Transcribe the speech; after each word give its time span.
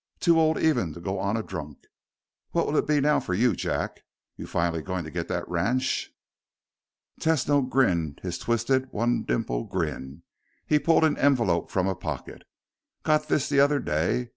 "Too 0.19 0.39
old 0.39 0.57
even 0.57 0.93
to 0.95 0.99
go 0.99 1.19
on 1.19 1.37
a 1.37 1.43
drunk. 1.43 1.85
What 2.53 2.65
will 2.65 2.75
it 2.75 2.87
be 2.87 2.99
now 2.99 3.19
for 3.19 3.35
you, 3.35 3.55
Jack? 3.55 4.01
You 4.35 4.47
finally 4.47 4.81
going 4.81 5.03
to 5.03 5.11
get 5.11 5.27
to 5.27 5.33
that 5.35 5.47
ranch?" 5.47 6.11
Tesno 7.21 7.69
grinned 7.69 8.19
his 8.23 8.39
twisted, 8.39 8.91
one 8.91 9.21
dimple 9.21 9.65
grin. 9.65 10.23
He 10.65 10.79
pulled 10.79 11.03
an 11.03 11.19
envelope 11.19 11.69
from 11.69 11.85
a 11.87 11.93
pocket. 11.93 12.41
"Got 13.03 13.27
this 13.27 13.47
the 13.47 13.59
other 13.59 13.77
day. 13.79 14.29